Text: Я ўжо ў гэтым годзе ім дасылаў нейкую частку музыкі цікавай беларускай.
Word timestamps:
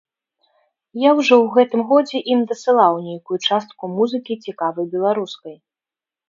Я 1.01 1.09
ўжо 1.19 1.35
ў 1.43 1.47
гэтым 1.57 1.83
годзе 1.91 2.21
ім 2.35 2.39
дасылаў 2.53 2.97
нейкую 3.09 3.37
частку 3.47 3.83
музыкі 3.99 4.39
цікавай 4.47 4.85
беларускай. 4.97 5.55